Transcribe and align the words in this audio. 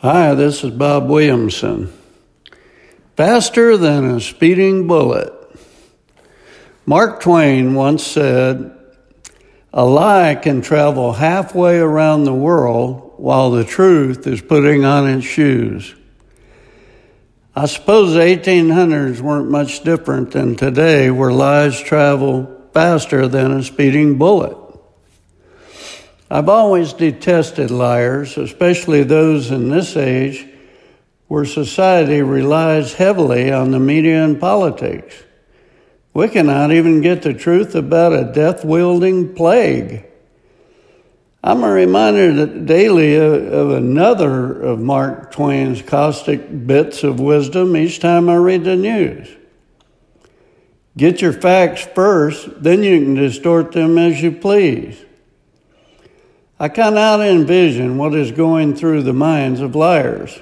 Hi, 0.00 0.34
this 0.34 0.62
is 0.62 0.72
Bob 0.72 1.08
Williamson. 1.08 1.90
Faster 3.16 3.78
than 3.78 4.04
a 4.04 4.20
speeding 4.20 4.86
bullet. 4.86 5.32
Mark 6.84 7.22
Twain 7.22 7.72
once 7.72 8.06
said, 8.06 8.76
A 9.72 9.86
lie 9.86 10.34
can 10.34 10.60
travel 10.60 11.14
halfway 11.14 11.78
around 11.78 12.24
the 12.24 12.34
world 12.34 13.14
while 13.16 13.50
the 13.50 13.64
truth 13.64 14.26
is 14.26 14.42
putting 14.42 14.84
on 14.84 15.08
its 15.08 15.24
shoes. 15.24 15.94
I 17.54 17.64
suppose 17.64 18.12
the 18.12 18.20
1800s 18.20 19.22
weren't 19.22 19.50
much 19.50 19.82
different 19.82 20.32
than 20.32 20.56
today, 20.56 21.10
where 21.10 21.32
lies 21.32 21.80
travel 21.80 22.68
faster 22.74 23.28
than 23.28 23.50
a 23.50 23.62
speeding 23.62 24.18
bullet. 24.18 24.65
I've 26.30 26.48
always 26.48 26.92
detested 26.92 27.70
liars, 27.70 28.36
especially 28.36 29.04
those 29.04 29.50
in 29.50 29.68
this 29.68 29.96
age 29.96 30.46
where 31.28 31.44
society 31.44 32.22
relies 32.22 32.94
heavily 32.94 33.52
on 33.52 33.70
the 33.70 33.78
media 33.78 34.24
and 34.24 34.40
politics. 34.40 35.22
We 36.12 36.28
cannot 36.28 36.72
even 36.72 37.00
get 37.00 37.22
the 37.22 37.34
truth 37.34 37.74
about 37.74 38.12
a 38.12 38.32
death 38.32 38.64
wielding 38.64 39.34
plague. 39.34 40.04
I'm 41.44 41.64
reminded 41.64 42.66
daily 42.66 43.14
of 43.14 43.70
another 43.70 44.62
of 44.62 44.80
Mark 44.80 45.30
Twain's 45.30 45.80
caustic 45.80 46.66
bits 46.66 47.04
of 47.04 47.20
wisdom 47.20 47.76
each 47.76 48.00
time 48.00 48.28
I 48.28 48.34
read 48.34 48.64
the 48.64 48.74
news. 48.74 49.28
Get 50.96 51.20
your 51.20 51.32
facts 51.32 51.86
first, 51.94 52.62
then 52.62 52.82
you 52.82 52.98
can 53.00 53.14
distort 53.14 53.72
them 53.72 53.96
as 53.96 54.20
you 54.20 54.32
please. 54.32 55.05
I 56.58 56.68
cannot 56.68 57.20
envision 57.20 57.98
what 57.98 58.14
is 58.14 58.32
going 58.32 58.76
through 58.76 59.02
the 59.02 59.12
minds 59.12 59.60
of 59.60 59.74
liars. 59.74 60.38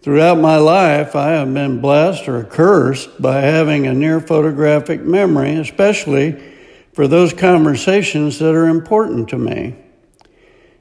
Throughout 0.00 0.38
my 0.38 0.56
life, 0.56 1.14
I 1.14 1.32
have 1.32 1.52
been 1.52 1.82
blessed 1.82 2.26
or 2.26 2.42
cursed 2.44 3.20
by 3.20 3.42
having 3.42 3.86
a 3.86 3.92
near 3.92 4.18
photographic 4.20 5.02
memory, 5.02 5.56
especially 5.56 6.42
for 6.94 7.06
those 7.06 7.34
conversations 7.34 8.38
that 8.38 8.54
are 8.54 8.68
important 8.68 9.28
to 9.28 9.38
me. 9.38 9.76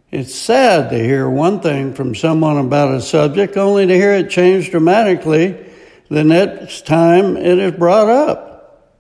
It's 0.09 0.34
sad 0.34 0.90
to 0.90 0.98
hear 0.98 1.30
one 1.30 1.59
thing 1.59 1.94
from 1.94 2.16
someone 2.16 2.58
about 2.58 2.96
a 2.96 3.02
subject 3.02 3.58
only 3.58 3.86
to 3.88 3.94
hear 3.94 4.14
it 4.14 4.30
change 4.30 4.72
dramatically 4.72 5.68
the 6.09 6.24
next 6.24 6.88
time 6.88 7.36
it 7.36 7.59
is 7.59 7.74
brought 7.74 8.08
up. 8.08 8.96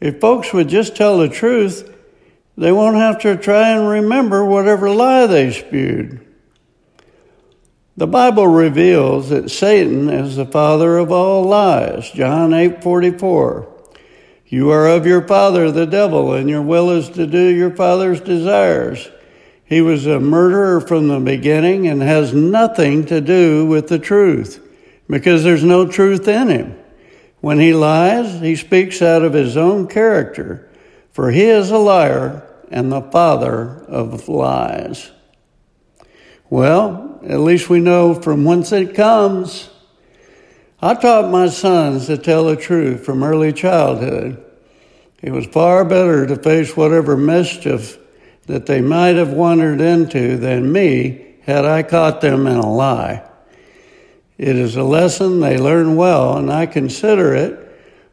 If 0.00 0.20
folks 0.20 0.52
would 0.52 0.68
just 0.68 0.94
tell 0.94 1.16
the 1.16 1.30
truth, 1.30 1.95
they 2.56 2.72
won't 2.72 2.96
have 2.96 3.20
to 3.20 3.36
try 3.36 3.70
and 3.70 3.88
remember 3.88 4.44
whatever 4.44 4.90
lie 4.90 5.26
they 5.26 5.52
spewed. 5.52 6.26
The 7.98 8.06
Bible 8.06 8.46
reveals 8.46 9.30
that 9.30 9.50
Satan 9.50 10.08
is 10.10 10.36
the 10.36 10.44
father 10.44 10.98
of 10.98 11.10
all 11.10 11.44
lies. 11.44 12.10
John 12.10 12.52
8:44. 12.52 13.68
You 14.48 14.70
are 14.70 14.86
of 14.86 15.06
your 15.06 15.22
father 15.26 15.70
the 15.70 15.86
devil 15.86 16.32
and 16.32 16.48
your 16.48 16.62
will 16.62 16.90
is 16.90 17.08
to 17.10 17.26
do 17.26 17.38
your 17.38 17.70
father's 17.70 18.20
desires. 18.20 19.10
He 19.64 19.80
was 19.80 20.06
a 20.06 20.20
murderer 20.20 20.80
from 20.80 21.08
the 21.08 21.18
beginning 21.18 21.88
and 21.88 22.00
has 22.00 22.32
nothing 22.32 23.04
to 23.06 23.20
do 23.20 23.66
with 23.66 23.88
the 23.88 23.98
truth 23.98 24.62
because 25.08 25.42
there's 25.42 25.64
no 25.64 25.86
truth 25.86 26.28
in 26.28 26.48
him. 26.48 26.76
When 27.40 27.58
he 27.58 27.74
lies, 27.74 28.40
he 28.40 28.56
speaks 28.56 29.02
out 29.02 29.22
of 29.22 29.32
his 29.32 29.56
own 29.56 29.88
character, 29.88 30.68
for 31.12 31.30
he 31.30 31.44
is 31.44 31.70
a 31.70 31.78
liar 31.78 32.45
and 32.70 32.90
the 32.90 33.02
father 33.02 33.84
of 33.88 34.28
lies. 34.28 35.10
Well, 36.48 37.20
at 37.24 37.40
least 37.40 37.68
we 37.68 37.80
know 37.80 38.14
from 38.14 38.44
whence 38.44 38.72
it 38.72 38.94
comes. 38.94 39.68
I 40.80 40.94
taught 40.94 41.30
my 41.30 41.48
sons 41.48 42.06
to 42.06 42.18
tell 42.18 42.44
the 42.44 42.56
truth 42.56 43.04
from 43.04 43.22
early 43.22 43.52
childhood. 43.52 44.44
It 45.22 45.32
was 45.32 45.46
far 45.46 45.84
better 45.84 46.26
to 46.26 46.36
face 46.36 46.76
whatever 46.76 47.16
mischief 47.16 47.98
that 48.46 48.66
they 48.66 48.80
might 48.80 49.16
have 49.16 49.32
wandered 49.32 49.80
into 49.80 50.36
than 50.36 50.70
me 50.70 51.34
had 51.42 51.64
I 51.64 51.82
caught 51.82 52.20
them 52.20 52.46
in 52.46 52.56
a 52.56 52.70
lie. 52.70 53.22
It 54.38 54.56
is 54.56 54.76
a 54.76 54.84
lesson 54.84 55.40
they 55.40 55.56
learn 55.56 55.96
well, 55.96 56.36
and 56.36 56.52
I 56.52 56.66
consider 56.66 57.34
it 57.34 57.65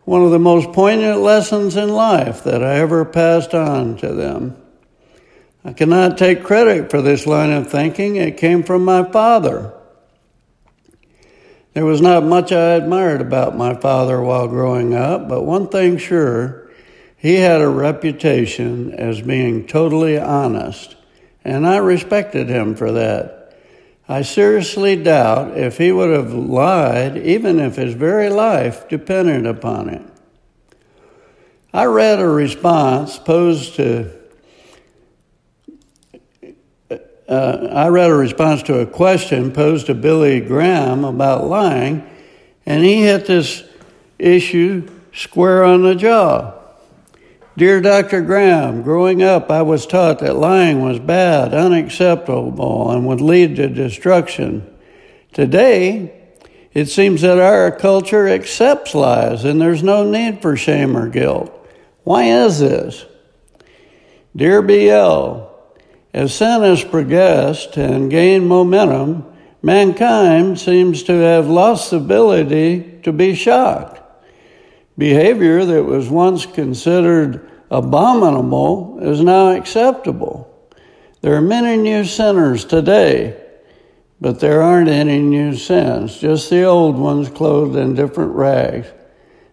one 0.05 0.23
of 0.23 0.31
the 0.31 0.39
most 0.39 0.71
poignant 0.73 1.19
lessons 1.19 1.75
in 1.75 1.89
life 1.89 2.43
that 2.43 2.63
I 2.63 2.75
ever 2.75 3.05
passed 3.05 3.53
on 3.53 3.97
to 3.97 4.13
them. 4.13 4.57
I 5.65 5.71
cannot 5.71 6.17
take 6.17 6.43
credit 6.43 6.91
for 6.91 7.01
this 7.01 7.25
line 7.25 7.51
of 7.51 7.71
thinking. 7.71 8.17
It 8.17 8.37
came 8.37 8.63
from 8.63 8.83
my 8.83 9.09
father. 9.09 9.73
There 11.73 11.85
was 11.85 12.01
not 12.01 12.23
much 12.23 12.51
I 12.51 12.73
admired 12.73 13.21
about 13.21 13.57
my 13.57 13.73
father 13.73 14.21
while 14.21 14.47
growing 14.47 14.93
up, 14.93 15.27
but 15.27 15.43
one 15.43 15.69
thing 15.69 15.97
sure, 15.97 16.69
he 17.17 17.35
had 17.35 17.61
a 17.61 17.69
reputation 17.69 18.93
as 18.93 19.21
being 19.21 19.65
totally 19.65 20.19
honest, 20.19 20.95
and 21.43 21.65
I 21.65 21.77
respected 21.77 22.49
him 22.49 22.75
for 22.75 22.91
that. 22.91 23.42
I 24.07 24.21
seriously 24.21 24.97
doubt 24.97 25.57
if 25.57 25.77
he 25.77 25.91
would 25.91 26.09
have 26.09 26.33
lied, 26.33 27.17
even 27.17 27.59
if 27.59 27.77
his 27.77 27.93
very 27.93 28.29
life 28.29 28.87
depended 28.89 29.45
upon 29.45 29.89
it. 29.89 30.01
I 31.73 31.85
read 31.85 32.19
a 32.19 32.27
response 32.27 33.17
posed 33.17 33.75
to, 33.75 34.11
uh, 37.29 37.67
I 37.71 37.87
read 37.87 38.11
a 38.11 38.15
response 38.15 38.61
to 38.63 38.79
a 38.79 38.85
question 38.85 39.51
posed 39.51 39.87
to 39.87 39.95
Billy 39.95 40.41
Graham 40.41 41.05
about 41.05 41.47
lying, 41.47 42.07
and 42.65 42.83
he 42.83 43.03
hit 43.03 43.25
this 43.25 43.63
issue 44.19 44.87
square 45.13 45.63
on 45.63 45.81
the 45.81 45.95
jaw. 45.95 46.62
Dear 47.55 47.81
Dr. 47.81 48.21
Graham, 48.21 48.81
growing 48.81 49.21
up, 49.21 49.51
I 49.51 49.61
was 49.61 49.85
taught 49.85 50.19
that 50.19 50.35
lying 50.35 50.81
was 50.81 50.97
bad, 50.97 51.53
unacceptable, 51.53 52.89
and 52.89 53.05
would 53.05 53.21
lead 53.21 53.57
to 53.57 53.67
destruction. 53.67 54.67
Today, 55.33 56.11
it 56.73 56.89
seems 56.89 57.21
that 57.21 57.37
our 57.37 57.69
culture 57.69 58.27
accepts 58.27 58.95
lies 58.95 59.45
and 59.45 59.61
there's 59.61 59.83
no 59.83 60.03
need 60.09 60.41
for 60.41 60.57
shame 60.57 60.97
or 60.97 61.07
guilt. 61.09 61.51
Why 62.03 62.23
is 62.23 62.59
this? 62.59 63.05
Dear 64.35 64.63
BL, 64.63 65.43
as 66.11 66.33
sin 66.33 66.63
has 66.63 66.83
progressed 66.83 67.77
and 67.77 68.09
gained 68.09 68.47
momentum, 68.47 69.31
mankind 69.61 70.59
seems 70.59 71.03
to 71.03 71.13
have 71.13 71.47
lost 71.47 71.91
the 71.91 71.97
ability 71.97 72.99
to 73.03 73.13
be 73.13 73.35
shocked. 73.35 74.02
Behavior 74.97 75.65
that 75.65 75.83
was 75.83 76.09
once 76.09 76.45
considered 76.45 77.49
abominable 77.71 78.99
is 79.01 79.21
now 79.21 79.51
acceptable. 79.51 80.49
There 81.21 81.35
are 81.35 81.41
many 81.41 81.77
new 81.77 82.03
sinners 82.03 82.65
today, 82.65 83.39
but 84.21 84.39
there 84.39 84.61
aren't 84.61 84.89
any 84.89 85.19
new 85.19 85.55
sins, 85.55 86.17
just 86.19 86.49
the 86.49 86.63
old 86.63 86.97
ones 86.97 87.29
clothed 87.29 87.75
in 87.75 87.95
different 87.95 88.33
rags. 88.33 88.87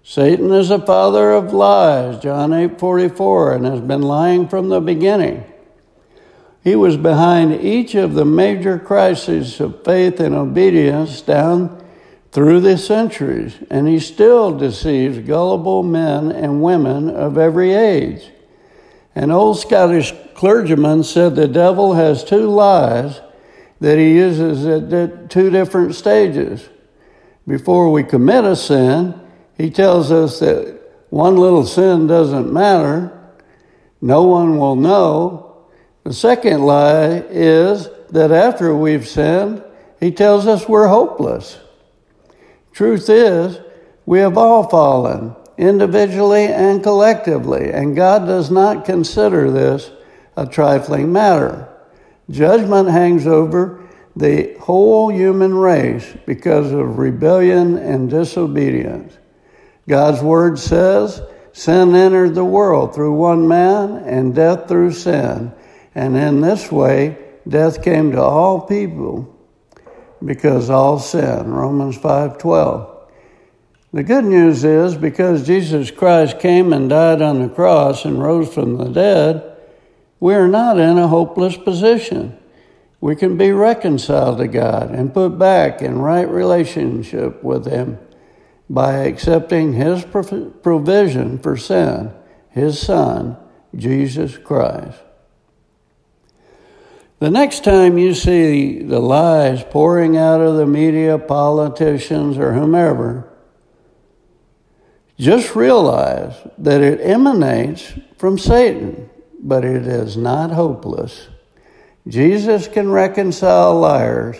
Satan 0.03 0.53
is 0.53 0.69
the 0.69 0.78
father 0.78 1.33
of 1.33 1.53
lies, 1.53 2.19
John 2.19 2.53
8:44, 2.53 3.53
and 3.53 3.65
has 3.65 3.81
been 3.81 4.03
lying 4.03 4.49
from 4.49 4.69
the 4.69 4.81
beginning. 4.81 5.45
He 6.62 6.77
was 6.77 6.97
behind 6.97 7.62
each 7.62 7.95
of 7.95 8.15
the 8.15 8.25
major 8.25 8.78
crises 8.78 9.61
of 9.61 9.83
faith 9.84 10.21
and 10.21 10.34
obedience 10.34 11.22
down 11.22 11.80
through 12.33 12.61
the 12.61 12.79
centuries, 12.79 13.57
and 13.71 13.89
he 13.89 13.99
still 13.99 14.57
deceives 14.57 15.19
gullible 15.19 15.83
men 15.83 16.31
and 16.31 16.63
women 16.63 17.11
of 17.11 17.37
every 17.37 17.73
age. 17.73 18.31
An 19.15 19.31
old 19.31 19.59
Scottish 19.59 20.15
clergyman 20.35 21.03
said 21.03 21.35
the 21.35 21.49
devil 21.49 21.95
has 21.95 22.23
two 22.23 22.47
lies 22.47 23.21
that 23.81 23.99
he 23.99 24.15
uses 24.15 24.67
at 24.67 25.31
two 25.31 25.51
different 25.51 25.95
stages. 25.95 26.69
Before 27.49 27.91
we 27.91 28.04
commit 28.04 28.45
a 28.45 28.54
sin, 28.54 29.19
he 29.57 29.71
tells 29.71 30.13
us 30.13 30.39
that 30.39 30.81
one 31.09 31.37
little 31.37 31.66
sin 31.66 32.07
doesn't 32.07 32.53
matter, 32.53 33.13
no 34.01 34.22
one 34.22 34.59
will 34.59 34.77
know. 34.77 35.66
The 36.04 36.13
second 36.13 36.63
lie 36.63 37.25
is 37.28 37.89
that 38.10 38.31
after 38.31 38.75
we've 38.75 39.09
sinned, 39.09 39.65
he 39.99 40.13
tells 40.13 40.47
us 40.47 40.69
we're 40.69 40.87
hopeless. 40.87 41.59
Truth 42.72 43.11
is, 43.11 43.61
we 44.07 44.21
have 44.21 44.39
all 44.39 44.69
fallen, 44.69 45.37
individually 45.59 46.47
and 46.47 46.83
collectively, 46.83 47.71
and 47.71 47.97
God 47.97 48.27
does 48.27 48.51
not 48.51 48.84
consider 48.84 49.51
this 49.51 49.91
a 50.37 50.47
trifling 50.47 51.13
matter. 51.13 51.69
Judgment 52.31 52.89
hangs 52.89 53.27
over 53.27 53.81
the 54.17 54.55
whole 54.61 55.13
human 55.13 55.55
race 55.55 56.17
because 56.27 56.72
of 56.72 56.99
rebellion 56.99 57.77
and 57.77 58.09
disobedience. 58.11 59.16
God's 59.89 60.23
word 60.23 60.59
says, 60.59 61.21
Sin 61.53 61.95
entered 61.97 62.34
the 62.34 62.45
world 62.45 62.95
through 62.95 63.13
one 63.13 63.49
man, 63.49 63.97
and 64.05 64.34
death 64.34 64.69
through 64.69 64.93
sin. 64.93 65.53
And 65.95 66.16
in 66.16 66.41
this 66.41 66.71
way, 66.71 67.19
death 67.49 67.83
came 67.83 68.13
to 68.13 68.23
all 68.23 68.61
people 68.61 69.37
because 70.25 70.71
all 70.71 70.99
sin. 70.99 71.53
Romans 71.53 71.97
5:12. 71.97 72.87
The 73.93 74.03
good 74.05 74.25
news 74.25 74.63
is 74.63 74.95
because 74.95 75.47
Jesus 75.47 75.91
Christ 75.91 76.39
came 76.39 76.72
and 76.72 76.89
died 76.89 77.21
on 77.21 77.43
the 77.43 77.49
cross 77.49 78.05
and 78.05 78.22
rose 78.22 78.53
from 78.55 78.77
the 78.77 78.89
dead, 78.89 79.43
we 80.21 80.34
are 80.34 80.47
not 80.47 80.78
in 80.78 80.97
a 80.97 81.09
hopeless 81.09 81.57
position. 81.57 82.37
We 83.01 83.17
can 83.17 83.37
be 83.37 83.51
reconciled 83.51 84.39
to 84.39 84.47
God 84.47 84.91
and 84.91 85.15
put 85.15 85.39
back 85.39 85.83
in 85.83 85.99
right 85.99 86.28
relationship 86.28 87.43
with 87.43 87.66
Him 87.66 87.99
by 88.69 88.99
accepting 88.99 89.73
His 89.73 90.05
provision 90.05 91.39
for 91.39 91.57
sin, 91.57 92.13
His 92.51 92.78
Son, 92.78 93.37
Jesus 93.75 94.37
Christ. 94.39 94.99
The 97.21 97.31
next 97.31 97.65
time 97.65 97.99
you 97.99 98.15
see 98.15 98.83
the 98.83 98.99
lies 98.99 99.63
pouring 99.63 100.17
out 100.17 100.41
of 100.41 100.57
the 100.57 100.67
media, 100.67 101.19
politicians, 101.19 102.39
or 102.39 102.55
whomever, 102.55 103.31
just 105.19 105.55
realize 105.55 106.34
that 106.57 106.81
it 106.81 106.99
emanates 107.03 107.93
from 108.17 108.39
Satan, 108.39 109.11
but 109.39 109.67
it 109.67 109.87
is 109.87 110.17
not 110.17 110.51
hopeless. 110.51 111.28
Jesus 112.09 112.67
can 112.67 112.91
reconcile 112.91 113.78
liars 113.78 114.39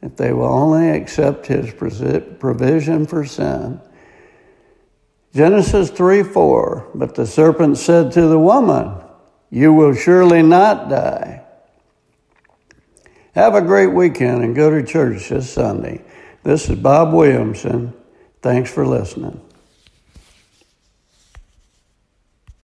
if 0.00 0.14
they 0.14 0.32
will 0.32 0.44
only 0.44 0.90
accept 0.90 1.48
his 1.48 1.74
provision 1.74 3.04
for 3.04 3.24
sin. 3.24 3.80
Genesis 5.34 5.90
3 5.90 6.22
4. 6.22 6.90
But 6.94 7.16
the 7.16 7.26
serpent 7.26 7.78
said 7.78 8.12
to 8.12 8.28
the 8.28 8.38
woman, 8.38 8.94
You 9.50 9.72
will 9.72 9.94
surely 9.94 10.44
not 10.44 10.88
die. 10.88 11.31
Have 13.34 13.54
a 13.54 13.62
great 13.62 13.86
weekend 13.86 14.44
and 14.44 14.54
go 14.54 14.68
to 14.68 14.82
church 14.82 15.30
this 15.30 15.50
Sunday. 15.50 16.04
This 16.42 16.68
is 16.68 16.76
Bob 16.76 17.14
Williamson. 17.14 17.94
Thanks 18.42 18.70
for 18.70 18.86
listening. 18.86 19.40